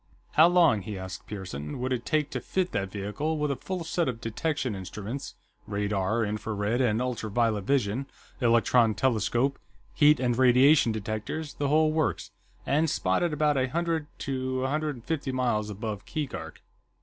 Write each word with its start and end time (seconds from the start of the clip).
"How 0.31 0.47
long," 0.47 0.81
he 0.81 0.97
asked 0.97 1.27
Pearson, 1.27 1.77
"would 1.79 1.93
it 1.93 2.07
take 2.07 2.31
to 2.31 2.39
fit 2.41 2.71
that 2.71 2.89
vehicle 2.91 3.37
with 3.37 3.51
a 3.51 3.55
full 3.55 3.83
set 3.83 4.09
of 4.09 4.19
detection 4.19 4.73
instruments 4.73 5.35
radar, 5.67 6.23
infrared 6.25 6.81
and 6.81 6.99
ultra 6.99 7.29
violet 7.29 7.65
vision, 7.65 8.07
electron 8.41 8.95
telescope, 8.95 9.59
heat 9.93 10.19
and 10.19 10.35
radiation 10.35 10.91
detectors, 10.91 11.53
the 11.53 11.67
whole 11.67 11.91
works 11.93 12.31
and 12.65 12.89
spot 12.89 13.21
it 13.21 13.31
about 13.31 13.57
a 13.57 13.69
hundred 13.69 14.07
to 14.21 14.63
a 14.65 14.69
hundred 14.69 14.95
and 14.95 15.05
fifty 15.05 15.31
miles 15.31 15.69
above 15.69 16.03
Keegark?" 16.07 16.63